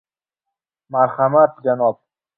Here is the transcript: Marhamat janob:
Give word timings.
Marhamat 0.91 1.61
janob: 1.63 1.97